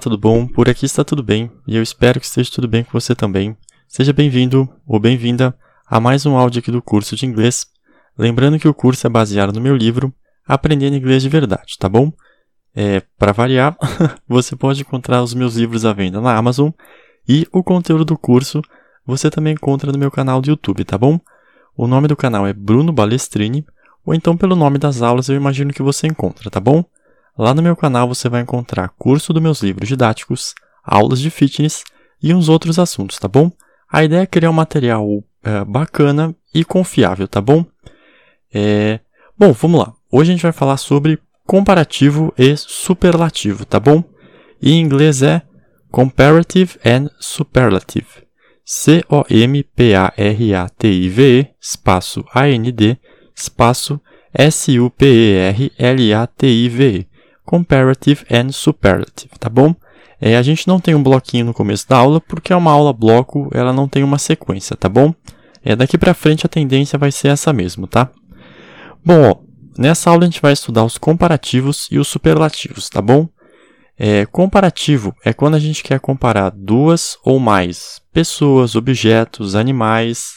[0.00, 0.46] Tudo bom?
[0.46, 3.54] Por aqui está tudo bem e eu espero que esteja tudo bem com você também.
[3.86, 5.54] Seja bem-vindo ou bem-vinda
[5.86, 7.66] a mais um áudio aqui do curso de inglês.
[8.16, 10.10] Lembrando que o curso é baseado no meu livro
[10.48, 12.10] Aprendendo Inglês de Verdade, tá bom?
[12.74, 13.76] É, Para variar,
[14.26, 16.70] você pode encontrar os meus livros à venda na Amazon
[17.28, 18.62] e o conteúdo do curso
[19.04, 21.20] você também encontra no meu canal do YouTube, tá bom?
[21.76, 23.66] O nome do canal é Bruno Balestrini,
[24.06, 26.82] ou então pelo nome das aulas eu imagino que você encontra, tá bom?
[27.38, 31.84] Lá no meu canal você vai encontrar curso dos meus livros didáticos, aulas de fitness
[32.22, 33.50] e uns outros assuntos, tá bom?
[33.90, 35.06] A ideia é criar um material
[35.42, 37.64] é, bacana e confiável, tá bom?
[38.52, 39.00] É...
[39.38, 39.92] Bom, vamos lá.
[40.10, 44.04] Hoje a gente vai falar sobre comparativo e superlativo, tá bom?
[44.62, 45.42] Em inglês é
[45.90, 48.06] Comparative and Superlative.
[48.64, 52.96] C-O-M-P-A-R-A-T-I-V-E, espaço A-N-D,
[53.34, 54.00] espaço
[54.32, 57.09] S-U-P-E-R-L-A-T-I-V-E.
[57.50, 59.74] Comparative and Superlative, tá bom?
[60.20, 62.92] É, a gente não tem um bloquinho no começo da aula, porque é uma aula
[62.92, 65.12] bloco, ela não tem uma sequência, tá bom?
[65.64, 68.08] É, daqui para frente a tendência vai ser essa mesmo, tá?
[69.04, 69.36] Bom, ó,
[69.76, 73.28] nessa aula a gente vai estudar os comparativos e os superlativos, tá bom?
[73.98, 80.34] É, comparativo é quando a gente quer comparar duas ou mais pessoas, objetos, animais,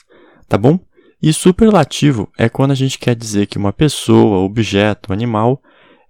[0.50, 0.80] tá bom?
[1.22, 5.62] E superlativo é quando a gente quer dizer que uma pessoa, objeto, animal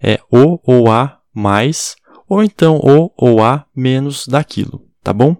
[0.04, 1.96] é o ou a mais,
[2.28, 5.38] ou então o ou a menos daquilo, tá bom?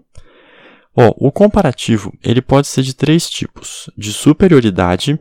[0.96, 5.18] Ó, o comparativo ele pode ser de três tipos: de superioridade,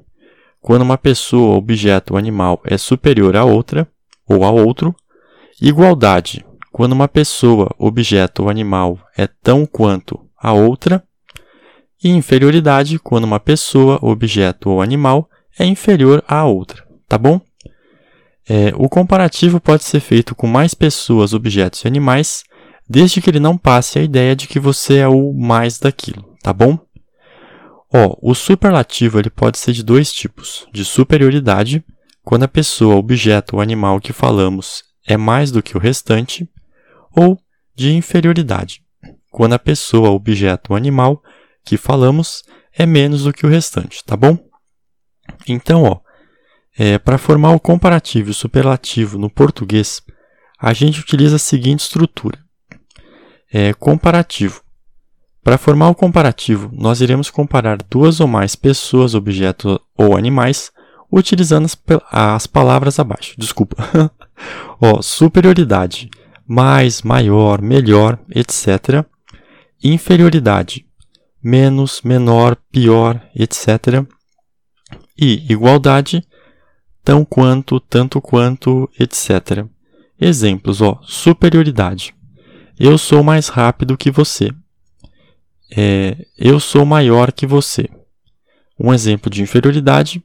[0.62, 3.88] quando uma pessoa, objeto ou animal é superior a outra
[4.28, 4.96] ou a outro;
[5.62, 11.04] igualdade, quando uma pessoa, objeto ou animal é tão quanto a outra;
[12.04, 17.42] e inferioridade, quando uma pessoa, objeto ou animal é inferior à outra, tá bom?
[18.48, 22.44] É, o comparativo pode ser feito com mais pessoas, objetos e animais,
[22.88, 26.52] desde que ele não passe a ideia de que você é o mais daquilo, tá
[26.52, 26.78] bom?
[27.94, 31.84] Ó, o superlativo ele pode ser de dois tipos: de superioridade,
[32.24, 36.50] quando a pessoa, objeto ou animal que falamos é mais do que o restante,
[37.12, 37.40] ou
[37.76, 38.82] de inferioridade,
[39.30, 41.22] quando a pessoa, objeto ou animal
[41.64, 42.44] que falamos
[42.74, 44.38] é menos do que o restante, tá bom?
[45.48, 46.00] Então, ó,
[46.78, 50.02] é, Para formar o comparativo e o superlativo no português,
[50.60, 52.40] a gente utiliza a seguinte estrutura:
[53.52, 54.62] é, comparativo.
[55.44, 60.72] Para formar o comparativo, nós iremos comparar duas ou mais pessoas, objetos ou animais
[61.12, 61.78] utilizando as,
[62.12, 63.36] as palavras abaixo.
[63.38, 63.76] Desculpa.
[64.82, 66.10] Ó, superioridade,
[66.48, 69.06] mais, maior, melhor, etc.
[69.84, 70.86] Inferioridade,
[71.44, 74.04] menos, menor, pior, etc.
[75.16, 76.26] E igualdade,
[77.04, 79.66] tão quanto, tanto quanto, etc.
[80.20, 82.16] Exemplos, ó, superioridade.
[82.80, 84.52] Eu sou mais rápido que você.
[85.76, 87.90] É, eu sou maior que você.
[88.80, 90.24] Um exemplo de inferioridade.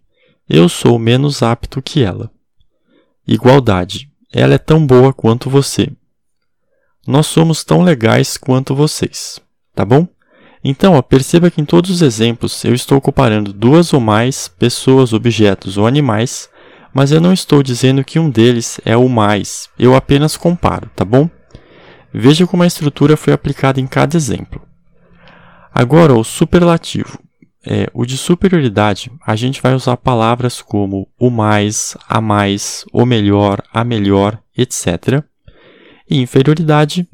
[0.48, 2.30] Eu sou menos apto que ela.
[3.26, 4.10] Igualdade.
[4.32, 5.90] Ela é tão boa quanto você.
[7.06, 9.40] Nós somos tão legais quanto vocês.
[9.74, 10.06] Tá bom?
[10.62, 15.12] Então, ó, perceba que em todos os exemplos eu estou comparando duas ou mais pessoas,
[15.12, 16.48] objetos ou animais
[16.92, 21.04] mas eu não estou dizendo que um deles é o mais, eu apenas comparo, tá
[21.04, 21.28] bom?
[22.12, 24.62] Veja como a estrutura foi aplicada em cada exemplo.
[25.72, 27.18] Agora, o superlativo.
[27.66, 33.04] É, o de superioridade, a gente vai usar palavras como o mais, a mais, o
[33.04, 35.22] melhor, a melhor, etc.
[36.08, 37.06] E inferioridade,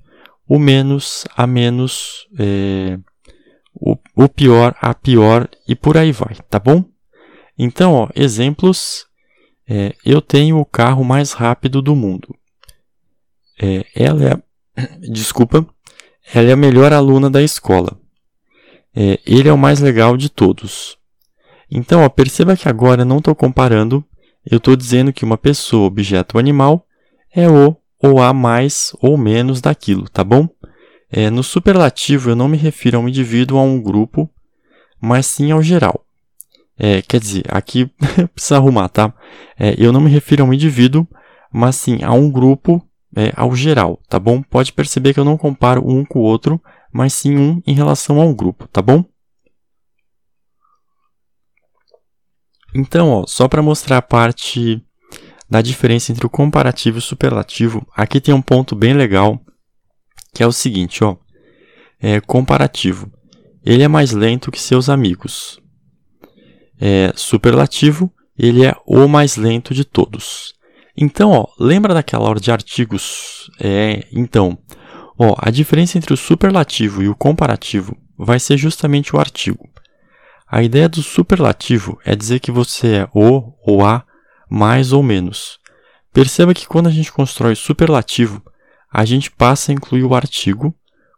[0.46, 2.98] o menos, a menos, é,
[3.74, 6.84] o, o pior, a pior e por aí vai, tá bom?
[7.58, 9.06] Então, ó, exemplos
[9.68, 12.34] é, eu tenho o carro mais rápido do mundo.
[13.60, 14.24] É, ela
[14.76, 15.66] é, desculpa,
[16.32, 17.98] ela é a melhor aluna da escola.
[18.94, 20.96] É, ele é o mais legal de todos.
[21.70, 24.04] Então, ó, perceba que agora não estou comparando,
[24.48, 26.86] eu estou dizendo que uma pessoa, objeto ou animal
[27.34, 30.46] é o ou a mais ou menos daquilo, tá bom?
[31.10, 34.28] É, no superlativo, eu não me refiro a um indivíduo ou a um grupo,
[35.00, 36.04] mas sim ao geral.
[36.78, 37.86] É, quer dizer, aqui
[38.34, 39.12] precisa arrumar, tá?
[39.58, 41.06] É, eu não me refiro a um indivíduo,
[41.52, 42.84] mas sim a um grupo,
[43.16, 44.42] é, ao geral, tá bom?
[44.42, 46.60] Pode perceber que eu não comparo um com o outro,
[46.92, 49.04] mas sim um em relação a um grupo, tá bom?
[52.74, 54.84] Então, ó, só para mostrar a parte
[55.48, 59.40] da diferença entre o comparativo e o superlativo, aqui tem um ponto bem legal,
[60.32, 61.16] que é o seguinte, ó.
[62.00, 63.10] É, comparativo.
[63.64, 65.62] Ele é mais lento que seus amigos
[66.84, 70.52] é, superlativo, ele é o mais lento de todos.
[70.96, 73.50] Então, ó, lembra daquela hora de artigos?
[73.60, 74.58] É, então,
[75.18, 79.68] Ó, a diferença entre o superlativo e o comparativo vai ser justamente o artigo.
[80.46, 84.04] A ideia do superlativo é dizer que você é o ou a
[84.50, 85.58] mais ou menos.
[86.12, 88.42] Perceba que quando a gente constrói superlativo,
[88.92, 90.74] a gente passa a incluir o artigo,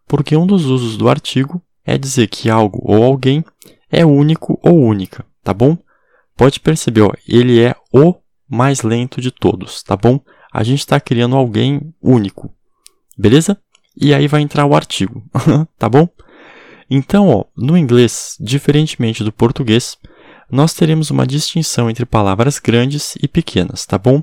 [0.06, 3.44] porque um dos usos do artigo é dizer que algo ou alguém
[3.90, 5.78] é único ou única, tá bom?
[6.36, 8.16] Pode perceber, ó, ele é o
[8.48, 10.20] mais lento de todos, tá bom?
[10.52, 12.52] A gente está criando alguém único,
[13.16, 13.56] beleza?
[13.96, 15.22] E aí vai entrar o artigo,
[15.78, 16.08] tá bom?
[16.90, 19.96] Então, ó, no inglês, diferentemente do português,
[20.50, 24.20] nós teremos uma distinção entre palavras grandes e pequenas, tá bom?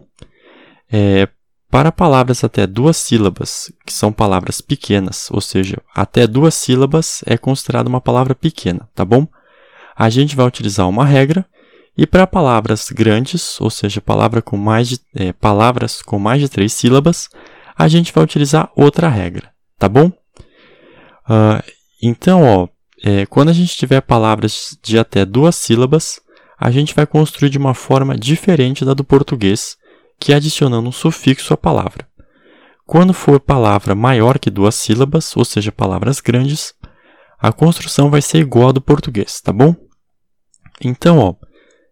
[0.91, 1.29] É,
[1.71, 7.37] para palavras até duas sílabas, que são palavras pequenas, ou seja, até duas sílabas é
[7.37, 9.25] considerada uma palavra pequena, tá bom?
[9.95, 11.45] A gente vai utilizar uma regra,
[11.95, 16.49] e para palavras grandes, ou seja, palavra com mais de, é, palavras com mais de
[16.49, 17.29] três sílabas,
[17.77, 20.07] a gente vai utilizar outra regra, tá bom?
[20.07, 21.63] Uh,
[22.01, 22.67] então, ó,
[23.03, 26.19] é, quando a gente tiver palavras de até duas sílabas,
[26.59, 29.77] a gente vai construir de uma forma diferente da do português,
[30.19, 32.07] que é adicionando um sufixo à palavra.
[32.85, 36.73] Quando for palavra maior que duas sílabas, ou seja, palavras grandes,
[37.43, 39.75] a construção vai ser igual à do português, tá bom?
[40.81, 41.35] Então, ó,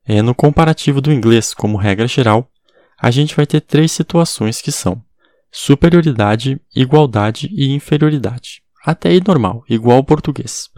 [0.06, 2.50] é, no comparativo do inglês, como regra geral,
[2.98, 5.04] a gente vai ter três situações que são
[5.52, 10.70] superioridade, igualdade e inferioridade até aí normal, igual ao português.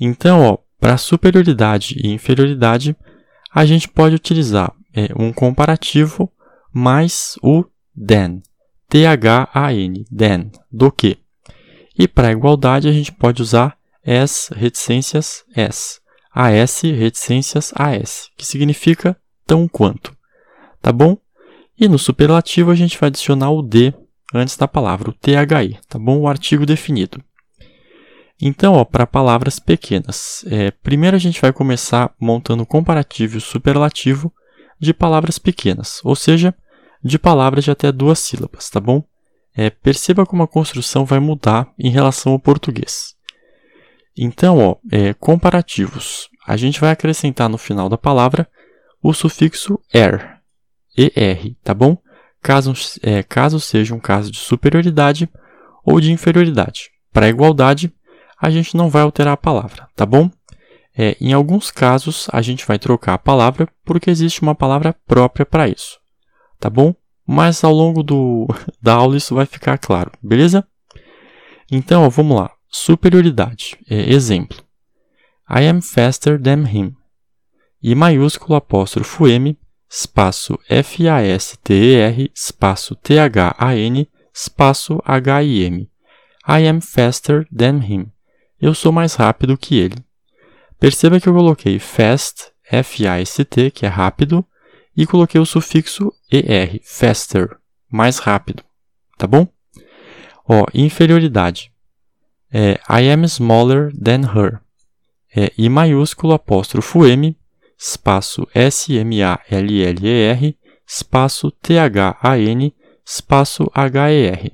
[0.00, 2.96] Então, para superioridade e inferioridade,
[3.54, 6.28] a gente pode utilizar é, um comparativo
[6.72, 7.64] mais o
[7.96, 8.42] than,
[8.88, 11.16] T-H-A-N, than, do que.
[11.96, 16.00] E para igualdade, a gente pode usar as reticências s,
[16.32, 19.16] as reticências as, que significa
[19.46, 20.16] tão quanto.
[20.80, 21.16] Tá bom?
[21.78, 23.92] E no superlativo, a gente vai adicionar o d
[24.34, 26.20] antes da palavra, o THI, tá bom?
[26.20, 27.22] O artigo definido.
[28.40, 33.40] Então, para palavras pequenas, é, primeiro a gente vai começar montando o comparativo e o
[33.40, 34.32] superlativo
[34.78, 36.54] de palavras pequenas, ou seja,
[37.02, 39.04] de palavras de até duas sílabas, tá bom?
[39.56, 43.14] É, perceba como a construção vai mudar em relação ao português.
[44.16, 46.28] Então, ó, é, comparativos.
[46.46, 48.48] A gente vai acrescentar no final da palavra
[49.02, 50.40] o sufixo er,
[50.96, 51.98] er, tá bom?
[52.44, 55.28] caso, é, caso seja um caso de superioridade
[55.82, 56.90] ou de inferioridade.
[57.10, 57.90] Para igualdade,
[58.38, 60.30] a gente não vai alterar a palavra, tá bom?
[60.96, 65.46] É, em alguns casos, a gente vai trocar a palavra porque existe uma palavra própria
[65.46, 65.98] para isso,
[66.60, 66.94] tá bom?
[67.26, 68.46] Mas ao longo do,
[68.80, 70.66] da aula isso vai ficar claro, beleza?
[71.72, 72.50] Então, ó, vamos lá.
[72.76, 73.78] Superioridade.
[73.88, 74.58] É, exemplo.
[75.48, 76.96] I am faster than him.
[77.80, 79.56] I maiúsculo apóstrofo M
[79.88, 85.88] espaço F-A-S-T-E-R, espaço T-H-A-N, espaço H-I-M.
[86.48, 88.10] I am faster than him.
[88.60, 90.04] Eu sou mais rápido que ele.
[90.80, 94.44] Perceba que eu coloquei fast, F-A-S-T, que é rápido,
[94.96, 97.56] e coloquei o sufixo ER, faster,
[97.88, 98.64] mais rápido.
[99.16, 99.46] Tá bom?
[100.48, 101.72] Ó, inferioridade.
[102.56, 104.60] É, I am smaller than her.
[105.34, 107.36] É I maiúsculo apóstrofo M,
[107.76, 110.56] espaço S-M-A-L-L-E-R,
[110.86, 112.72] espaço T-H-A-N,
[113.04, 114.52] espaço H-E-R.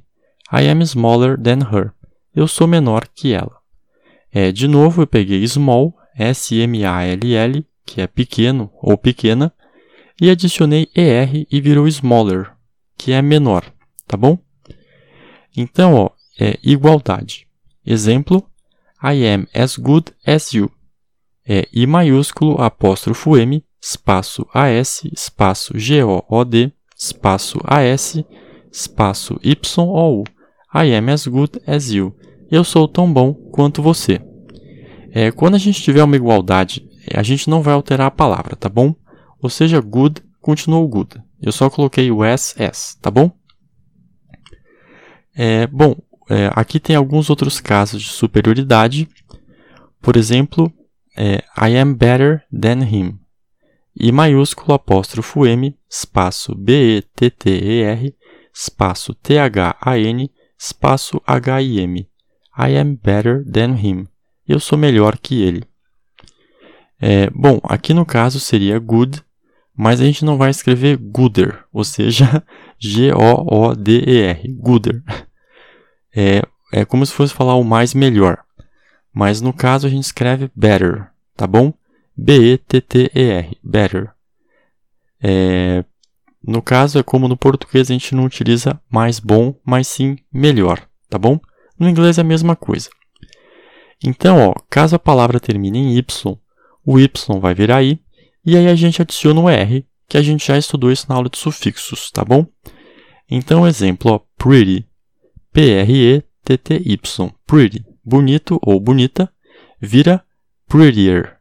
[0.50, 1.92] I am smaller than her.
[2.34, 3.58] Eu sou menor que ela.
[4.32, 9.52] É, de novo, eu peguei small, S-M-A-L-L, que é pequeno ou pequena,
[10.18, 12.50] e adicionei ER e virou smaller,
[12.96, 13.70] que é menor,
[14.06, 14.38] tá bom?
[15.54, 17.49] Então, ó, é igualdade.
[17.92, 18.48] Exemplo,
[19.02, 20.70] I am as good as you
[21.44, 28.22] é I maiúsculo, apóstrofo M, espaço AS, espaço G-O-O-D, espaço AS,
[28.70, 30.22] espaço Y-O-U.
[30.72, 32.14] I am as good as you.
[32.48, 34.20] Eu sou tão bom quanto você.
[35.10, 38.68] É, quando a gente tiver uma igualdade, a gente não vai alterar a palavra, tá
[38.68, 38.94] bom?
[39.42, 41.20] Ou seja, good continuou good.
[41.42, 43.32] Eu só coloquei o S, S, tá bom?
[45.34, 45.96] É, bom,
[46.30, 49.08] é, aqui tem alguns outros casos de superioridade.
[50.00, 50.72] Por exemplo,
[51.16, 53.18] é I am better than him.
[53.96, 58.14] I maiúsculo apóstrofo M, espaço B-E-T-T-E-R,
[58.54, 62.08] espaço T-H-A-N, espaço H-I-M.
[62.56, 64.06] I am better than him.
[64.46, 65.64] Eu sou melhor que ele.
[67.00, 69.20] É, bom, aqui no caso seria good,
[69.76, 72.44] mas a gente não vai escrever gooder, ou seja,
[72.78, 75.02] G-O-O-D-E-R, gooder.
[76.14, 78.38] É, é como se fosse falar o mais melhor.
[79.12, 81.72] Mas no caso a gente escreve better, tá bom?
[82.16, 84.12] B-E-T-T-E-R, better.
[85.22, 85.84] É,
[86.42, 90.86] no caso é como no português a gente não utiliza mais bom, mas sim melhor,
[91.08, 91.38] tá bom?
[91.78, 92.88] No inglês é a mesma coisa.
[94.02, 96.38] Então, ó, caso a palavra termine em Y,
[96.84, 98.02] o Y vai virar I,
[98.44, 101.28] e aí a gente adiciona o R, que a gente já estudou isso na aula
[101.28, 102.46] de sufixos, tá bom?
[103.30, 104.88] Então, exemplo, ó, pretty,
[105.52, 109.32] P-R-E-T-T-Y, pretty, bonito ou bonita,
[109.80, 110.24] vira
[110.68, 111.38] prettier,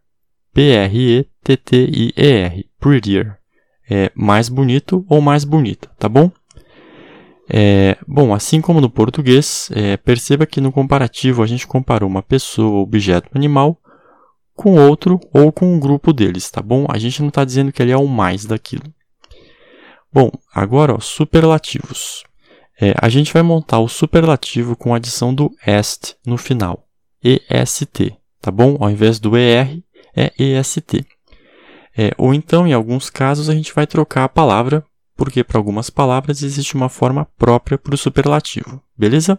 [0.53, 1.29] P-R-E-T-T-I-E-R,
[2.79, 3.37] prettier,
[3.89, 6.31] é mais bonito ou mais bonita, tá bom?
[7.51, 12.21] É, bom, assim como no português, é, perceba que no comparativo a gente comparou uma
[12.21, 13.81] pessoa, objeto, animal
[14.55, 16.85] com outro ou com um grupo deles, tá bom?
[16.89, 18.83] A gente não está dizendo que ele é o mais daquilo.
[20.11, 22.23] Bom, agora, ó, superlativos.
[22.81, 26.87] É, a gente vai montar o superlativo com a adição do est no final.
[27.23, 28.77] EST, tá bom?
[28.79, 29.83] Ao invés do ER,
[30.15, 31.05] é EST.
[31.97, 34.85] É, ou então, em alguns casos, a gente vai trocar a palavra
[35.19, 39.37] porque para algumas palavras existe uma forma própria para o superlativo, beleza?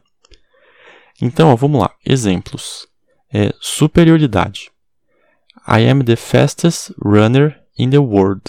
[1.23, 1.91] Então, ó, vamos lá.
[2.05, 2.87] Exemplos.
[3.33, 4.71] É, superioridade.
[5.67, 8.43] I am the fastest runner in the world.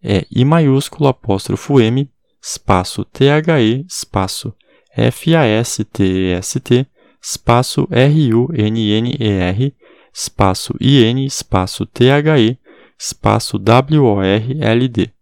[0.00, 2.08] É I maiúsculo apóstrofo M,
[2.42, 4.54] espaço T-H-E, espaço
[4.96, 6.86] F-A-S-T-E-S-T,
[7.22, 9.74] espaço R-U-N-N-E-R,
[10.12, 12.58] espaço I-N, espaço T-H-E,
[12.98, 15.12] espaço W-O-R-L-D.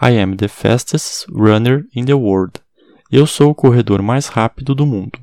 [0.00, 2.54] I am the fastest runner in the world.
[3.10, 5.20] Eu sou o corredor mais rápido do mundo.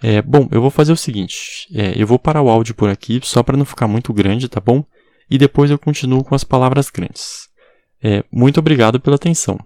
[0.00, 3.18] É, bom, eu vou fazer o seguinte, é, eu vou parar o áudio por aqui,
[3.24, 4.84] só para não ficar muito grande, tá bom?
[5.28, 7.48] E depois eu continuo com as palavras grandes.
[8.00, 9.58] É, muito obrigado pela atenção.